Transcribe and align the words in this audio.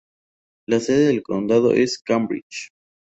La 0.65 0.79
sede 0.79 1.09
de 1.13 1.21
condado 1.21 1.73
es 1.73 1.99
Cambridge. 2.01 2.69